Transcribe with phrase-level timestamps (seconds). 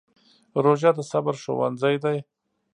[0.63, 2.17] روژه د صبر ښوونځی دی.